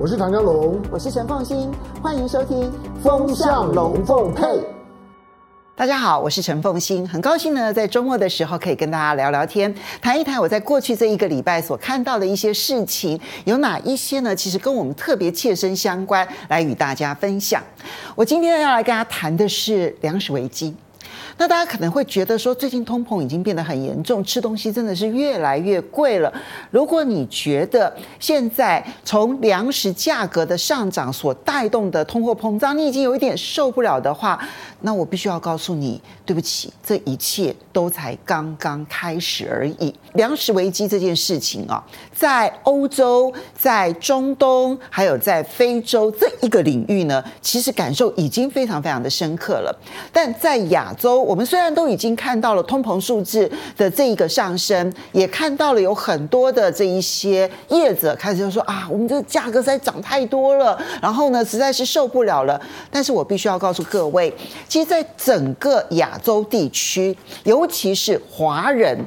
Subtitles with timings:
[0.00, 2.70] 我是唐江龙，我是陈凤欣，欢迎收听
[3.02, 4.44] 《风向龙凤配》。
[5.74, 14.36] 大家好，我是陈凤欣，很高兴呢，在周末的时候可以跟大家聊聊天，谈一谈我在过去这一个礼拜所看到的一些事情，有哪一些呢？
[14.36, 17.60] 其实跟我们特别切身相关，来与大家分享。
[18.14, 20.76] 我今天要来跟大家谈的是粮食危机。
[21.38, 26.32] 那大家可能会觉得说，最近通膨已经变得很严重，吃东西真的是越来越贵了。
[26.70, 34.38] 如果你觉得现在从粮食价格的上涨所带动的通货膨胀，你已经有一点受不了的话，
[34.80, 39.94] 那我必须要告诉你，对不起，这一切都才刚刚开始而已。
[40.14, 49.78] 粮食危机这件事情啊，在欧洲、在中东，还有在非洲这一个领域呢，其实感受已经非常非常的深刻了。
[50.12, 62.58] 但在亚洲，我们虽然都已经看到了通膨数字的这一个上升，也看到了有很多的这一些业者开始就说啊，我们这价格实在涨太多了，然后呢，实在是受不了了。
[62.90, 64.34] 但是我必须要告诉各位。
[64.66, 68.98] 其实，在整个亚洲地区，尤其是华人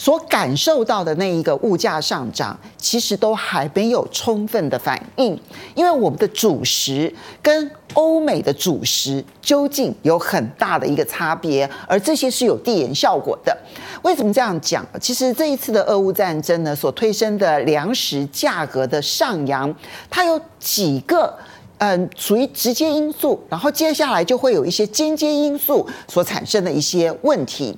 [0.00, 5.38] 所感受到的那一个物价上涨，其实都还没有充分的反应，
[5.74, 13.54] 因为我们的主食跟欧美的主食究竟有很大的一个差别，而这些是有递延效果的。
[14.00, 14.82] 为什么这样讲？
[14.98, 19.74] 其实这一次的俄乌战争呢，所推升的粮食价格的上扬，
[20.08, 21.36] 它有几个。
[21.82, 27.74] 嗯，属于直接因素，然后接下来就会有一些间接因素所产生的一些问题。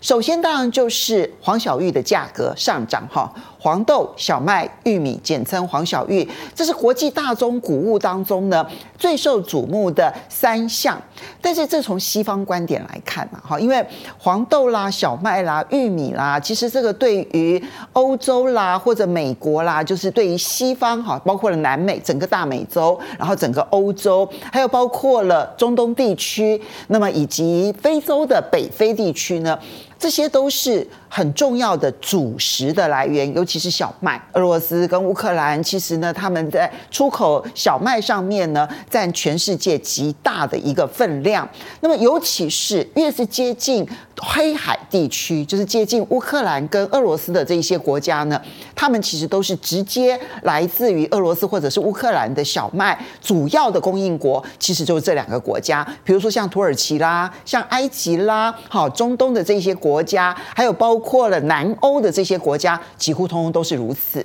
[0.00, 11.00] 首先，当然就是黄小玉的价格上涨，哈，黄豆、小麦、玉米，简称黄小玉，这是国际大宗谷物当中呢最受瞩目的三项。
[11.42, 13.84] 但是，这从西方观点来看嘛，哈，因为
[14.18, 17.62] 黄豆啦、小麦啦、玉米啦，其实这个对于
[17.92, 29.58] 欧洲啦或者美国啦，就是对于西方哈，包括了南美整个大美洲，然后整个欧洲，还有包括了中东地区，那么以及非洲的北非地区呢。
[30.00, 34.18] 这些都是很重要的主食的来源，尤其是小麦。
[34.32, 41.46] 俄罗斯跟乌克兰其实呢，他们在出口小麦上面呢，占全世界极大的一个分量。
[41.80, 48.40] 那么，尤其是越是接近黑海地区，就是接近乌克兰跟俄罗斯的这一些国家呢，
[48.74, 55.86] 他们其实都是直接来自于俄罗斯或者是乌克兰的小麦，主要的供应国其实就是这两个国家。
[56.02, 59.89] 比如说像土耳其啦，像埃及啦，好，中东的这些国。
[59.90, 64.24] 国家还有包括了南欧的这些国家，几乎通通都是如此。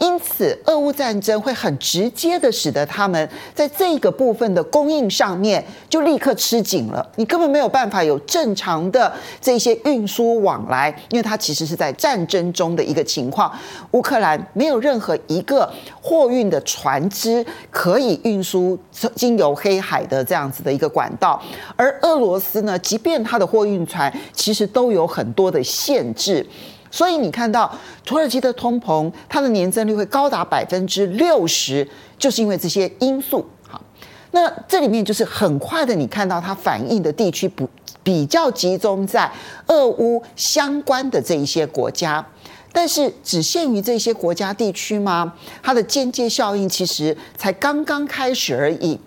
[0.00, 7.06] 因此，俄乌战争会很直接的使得他们在这个部分的供应上面就立刻吃紧了。
[7.16, 9.12] 你根本没有办法有正常的
[9.42, 13.52] 这些运输往来，因为它其实是在战争中的一个情况。
[13.90, 18.78] 乌克兰没有任何一个货运的船只可以运输
[19.14, 21.40] 经由黑海的这样子的一个管道，
[21.76, 26.46] 而俄罗斯呢，即便它的货运船其实都有很多的限制。
[26.90, 27.72] 所以你看到
[28.04, 33.48] 土耳其的通膨，它的年增率会高达百分之六十，就是因为这些因素。
[33.68, 33.80] 好，
[34.32, 37.68] 那这里面就是很快的，你看到它反映的地区不
[38.02, 39.30] 比较集中在
[39.66, 42.26] 俄乌相关的这一些国家，
[42.72, 45.32] 但是只限于这些国家地区吗？
[45.62, 48.98] 它的间接效应其实才刚刚开始而已。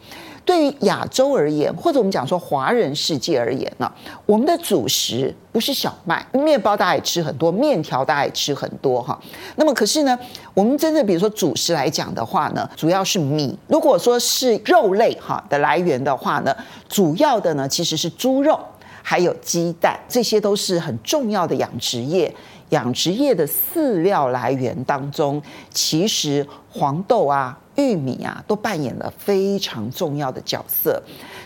[0.46, 3.92] 对于亚洲而言，或者我们讲说华人世界而言呢，
[4.26, 9.18] 我们的主食不是小麦，面包大家也吃很多，面条大家也吃很多哈。
[9.56, 10.18] 那么可是呢，
[10.54, 13.58] 我们真的比如说主食来讲的话呢，主要是米。
[13.68, 16.54] 如果说是肉类哈的来源的话呢，
[16.90, 18.60] 主要的呢其实是猪肉，
[19.02, 22.34] 还有鸡蛋，这些都是很重要的养殖业。
[22.70, 27.58] 养殖业的饲料来源当中，其实黄豆啊。
[27.76, 31.02] 玉米啊，都扮演了非常重要的角色，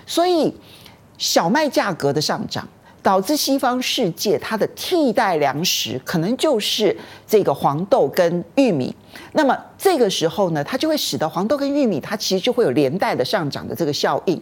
[0.06, 0.54] 所以
[1.18, 2.68] 小麦价格的上涨，
[3.02, 6.96] 导致西方世界它的替代粮食可能就是
[7.26, 8.94] 这个黄豆跟玉米。
[9.34, 14.40] 那么这个时候呢，它就会使得黄豆跟玉米它其实就会有连带的上涨的这个效应。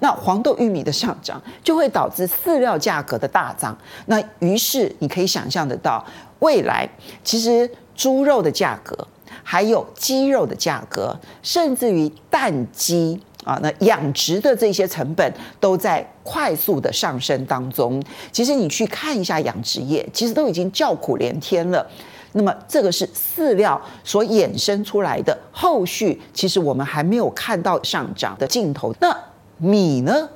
[0.00, 3.76] 那黄豆、玉米的上涨就会导致饲料价格的大涨。
[4.06, 6.04] 那于是你可以想象得到，
[6.38, 6.88] 未来
[7.24, 8.96] 其实猪肉的价格。
[9.42, 18.02] 还有鸡肉的价格，甚至于蛋鸡啊，那养殖的这些成本都在快速的上升当中。
[18.30, 21.86] 其实你去看一下养殖业，其实都已经叫苦连天了。
[22.34, 28.94] 那么这个是饲料所衍生出来的后续，其实我们还没有看到上涨的尽头。
[29.00, 29.14] 那
[29.58, 30.28] 米呢？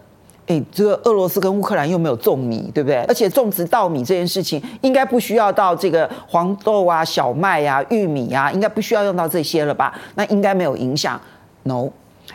[0.47, 2.99] 哎，这个俄罗斯跟乌克兰又没有种米，对不对？
[3.09, 9.93] 而且种植稻米这件事情，应该不需要到这个黄豆啊、小麦啊、玉米啊，应该不需要用到这些了吧？
[10.15, 11.21] 那应该没有影响。
[11.65, 11.89] No，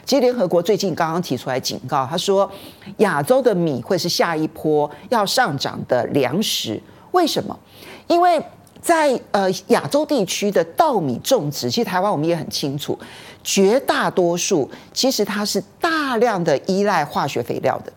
[0.05, 2.51] 其实联合国最近刚刚提出来警告，他说
[2.97, 6.81] 亚洲的米会是下一波要上涨的粮食。
[7.11, 7.57] 为什么？
[8.07, 8.43] 因为
[8.81, 12.99] 在呃亚洲地区的稻米种植，其实台湾我们也很清楚，
[13.41, 17.93] 绝大多数其实它是大量的依赖化学肥料的。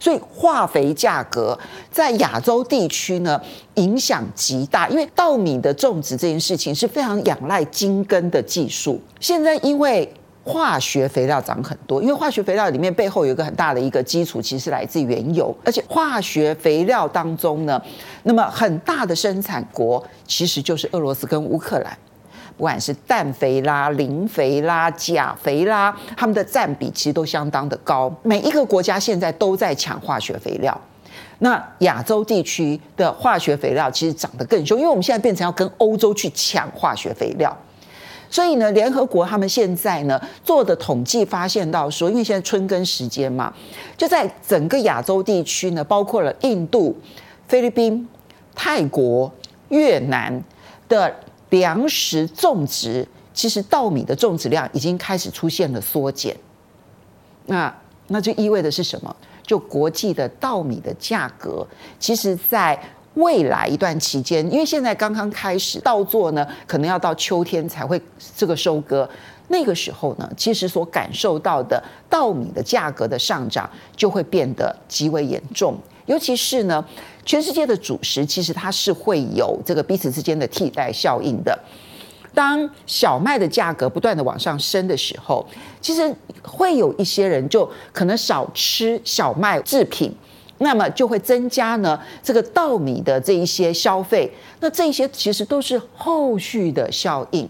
[0.00, 1.56] 所以化肥价格
[1.92, 3.40] 在亚洲地区呢
[3.74, 9.00] 影响极大，因为稻米的种植这件事情是非常仰赖精耕的技术。
[9.20, 10.12] 现在因为
[10.42, 17.80] 化学肥料涨很多，因为化学肥料里面背后有一个很大的一个基础，其实是来自原油，而且化学肥料当中呢，
[18.22, 21.96] 那么很大的生产国其实就是俄罗斯跟乌克兰。
[22.60, 28.14] 不管是氮肥啦、磷肥啦、钾肥啦，他们的占比其实都相当的高。
[28.22, 30.78] 每一个国家现在都在抢化学肥料，
[31.38, 37.56] 那亚洲地区的化学肥料其实涨得更凶，因为我们现在变成要跟欧洲去抢化学肥料。
[38.28, 43.50] 所以呢，联合国他们现在呢做的统计发现到说，因为现在春耕时间嘛，
[43.96, 46.94] 就在整个亚洲地区呢，包括了印度、
[47.48, 48.06] 菲律宾、
[48.54, 49.32] 泰国、
[49.70, 50.44] 越南
[50.90, 51.14] 的。
[51.50, 56.36] 粮食种植其实稻米的种植量已经开始出现了缩减，
[57.46, 57.72] 那
[58.08, 59.14] 那就意味着是什么？
[59.44, 61.66] 就国际的稻米的价格，
[61.98, 62.78] 其实在
[63.14, 68.00] 未来一段期间，因为现在刚刚开始稻作呢，可能要到秋天才会
[68.36, 69.08] 这个收割，
[69.48, 75.76] 那个时候呢，其实所感受到的稻米的价格的上涨就会变得极为严重。
[76.06, 76.84] 尤其是呢，
[77.24, 81.58] 全世界的主食其实它是会有这个彼此之间的替代效应的。
[82.32, 85.44] 当小麦的价格不断的往上升的时候，
[85.80, 90.14] 其实会有一些人就可能少吃小麦制品，
[90.58, 94.32] 那么就会增加呢这个稻米的这一些消费。
[94.60, 97.48] 那这些其实都是后续的效应。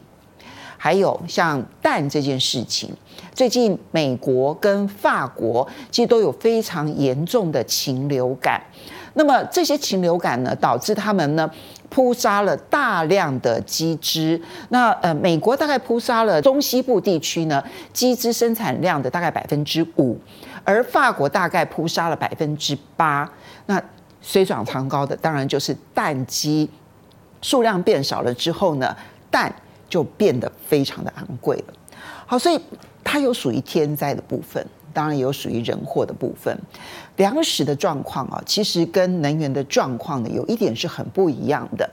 [0.82, 2.90] 还有像蛋这件事情。
[3.34, 8.62] 最近，美国跟法国其实都有非常严重的禽流感。
[9.14, 11.50] 那么这些禽流感呢，导致他们呢
[11.88, 14.40] 扑杀了大量的鸡只。
[14.68, 17.62] 那呃，美国大概扑杀了中西部地区呢
[17.92, 20.18] 鸡只生产量的大概百分之五，
[20.64, 23.30] 而法国大概扑杀了百分之八。
[23.66, 23.82] 那
[24.22, 26.68] 水涨船高的当然就是蛋鸡，
[27.42, 28.96] 数量变少了之后呢，
[29.30, 29.52] 蛋
[29.88, 31.74] 就变得非常的昂贵了。
[32.26, 32.60] 好，所以。
[33.02, 36.56] 它有属于天灾的部分，当然有属于人祸的部分。
[37.16, 41.88] 粮食的状况啊，其实跟能源的状况呢，有一点是很不一样的。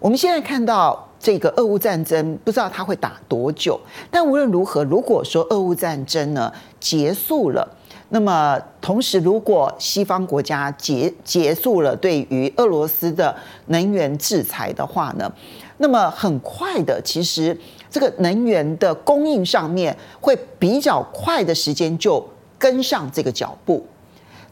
[0.00, 3.78] 我们现在看到这个俄乌战争，不知道它会打多久。
[4.10, 7.68] 但无论如何，如果说俄乌战争呢结束了，
[8.08, 13.34] 那么同时如果西方国家结结束了对于俄罗斯的
[13.66, 15.30] 能源制裁的话呢，
[15.78, 17.58] 那么很快的，其实。
[17.94, 23.86] 这个能源的供应上面会比较快的时间就跟上这个脚步，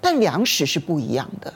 [0.00, 1.53] 但粮食是不一样的。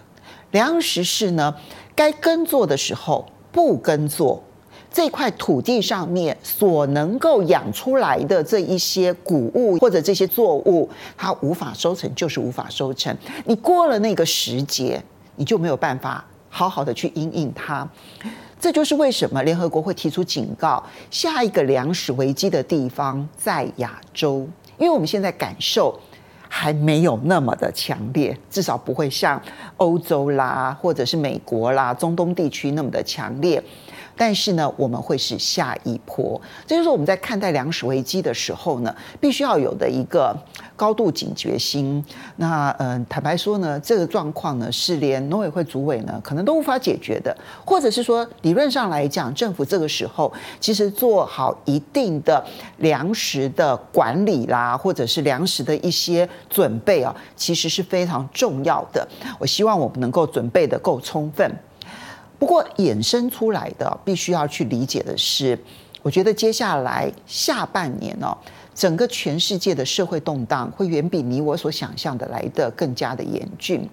[0.50, 1.55] 粮食是呢，
[1.94, 4.43] 该耕作的时候不耕作，
[4.91, 13.17] 这块土地上面所能够养出来的这一些谷物或者这些作物，它无法收成就是无法收成。
[13.44, 15.00] 你过了那个时节，
[15.37, 17.88] 你就没有办法好好的去因应它。
[18.58, 24.49] 这就是为什么联合国会提出警告，下一个粮食危机的地方在亚洲，
[24.79, 25.99] 因为我们现在感受
[26.49, 29.40] 还没有那么的强烈，至少不会像
[29.76, 33.62] 欧洲啦，或者是美国啦、中东地区那么的强烈。
[34.16, 40.35] 但是呢，我们会是下一波，这就是我们在看待粮食危机的时候呢，必须要有的一个
[40.75, 42.04] 高度警觉心。
[42.37, 52.42] 那嗯，坦白说呢，这个状况呢，是连农委会主委呢可能都无法解决的，或者是说理论上来讲，政府这个时候其实做好一定的
[52.78, 59.06] 粮食的管理啦，或者是粮食的一些准备啊，其实是非常重要的。
[59.38, 61.50] 我希望我们能够准备得够充分。
[62.38, 65.59] 不过衍生出来的，必须要去理解的是，
[66.02, 68.37] 我觉得接下来下半年哦，
[68.75, 73.88] 整个全世界的社会动荡会远比你我所想象的来得更加的严峻。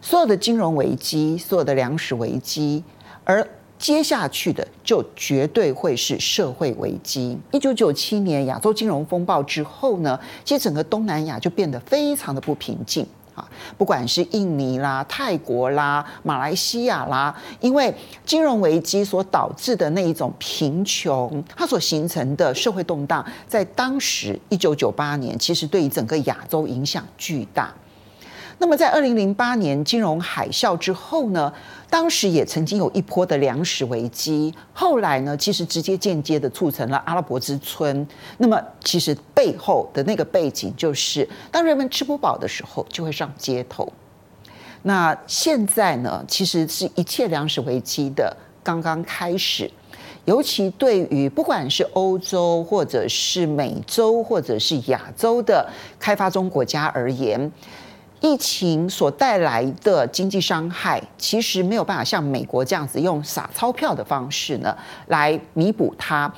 [0.00, 2.82] 所有的金融危机，所有的粮食危机，
[3.24, 3.46] 而
[3.78, 7.38] 接下去的就绝对会是社会危机。
[7.52, 13.06] 一九九七年亚洲金融风暴之后呢，其实整个东南亚就变得非常的不平静。
[13.34, 27.72] 啊，不管是印尼啦、泰国啦、马来西亚啦，因为金融危机所导致的那一种贫穷，它所形成的社会动荡，在当时一九九八年，其实对于整个亚洲影响巨大。
[28.58, 31.52] 那么在二零零八年金融海啸之后呢，
[31.90, 38.06] 当时也曾经有一波的粮食危机，后来呢，其实直接间接的促成了阿拉伯之春。
[38.38, 43.92] 那么其实背后的那个背景就是，当人们吃不饱的时候，就会上街头。
[44.82, 49.70] 那现在呢，其实是一切粮食危机的刚刚开始。
[50.26, 55.68] 尤其对于不管是欧洲，或者是美洲，或者是亚洲的
[55.98, 57.52] 开发中国家而言，
[58.24, 64.74] 疫情所带来的经济伤害，其实没有办法像美国这样子用撒钞票的方式呢
[65.08, 66.32] 来弥补它。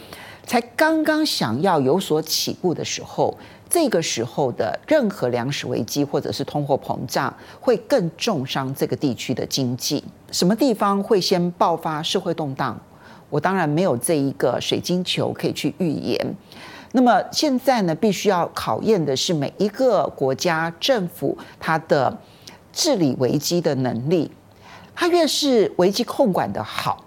[0.45, 3.33] 才刚刚想要有所起步的时候，
[3.71, 10.03] 这个时候的任何粮食危机或者是通货膨胀，会更重伤这个地区的经济。
[10.33, 12.77] 什么地方会先爆发社会动荡？
[13.31, 16.35] 我当然没有这一个水晶球可以去预言。
[16.97, 22.19] 那么现在呢，必须要考验的是每一个国家政府它的
[22.73, 24.31] 治理危机的能力。
[24.95, 27.05] 它越是危机控管的好，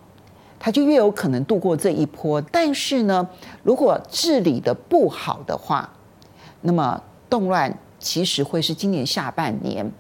[0.60, 2.40] 它就越有可能度过这一波。
[2.40, 3.28] 但是呢，
[3.64, 5.90] 如果治理的不好的话，
[6.62, 9.92] 那么动乱其实会是今年下半年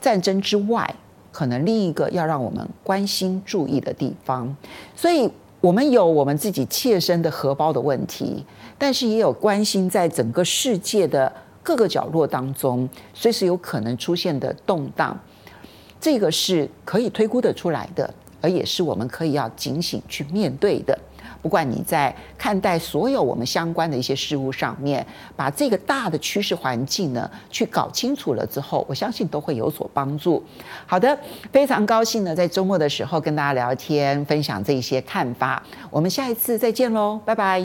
[0.00, 0.92] 战争之外，
[1.30, 4.56] 可能另一个要让我们关心注意的地方。
[4.96, 5.30] 所以。
[5.62, 8.44] 我们有我们自己切身的荷包的问题，
[8.82, 15.16] 但是也有关心在整个世界的各个角落当中，随时有可能出现的动荡，
[16.00, 20.98] 这个是可以推估得出来的，而也是我们可以要警醒去面对的。
[21.40, 30.42] 不管你在看待所有我们相关的一些事物上面，把这个大的趋势环境呢，去搞清楚了之后，我相信都会有所帮助。
[30.86, 31.16] 好的，
[31.52, 35.62] 非常高兴呢，在周末的时候跟大家聊天，分享这些看法。
[35.88, 37.60] 我们下一次再见喽，拜拜。